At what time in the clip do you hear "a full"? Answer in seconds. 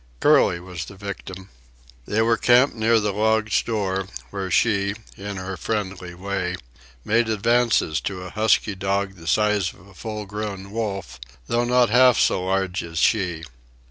9.85-10.25